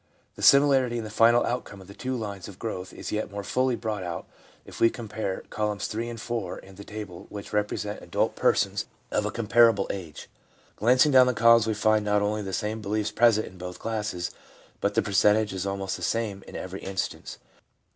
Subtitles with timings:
[0.35, 3.43] The similarity in the final outcome of the two lines of growth is yet more
[3.43, 4.27] fully brought out
[4.65, 9.27] if we compare columns three and four in the table which represent adult persons of
[9.27, 10.27] a comparable age.
[10.75, 14.31] Glancing down the columns, we find not only the same beliefs present in both classes,
[14.79, 17.37] but the percentage is almost the same in every instance.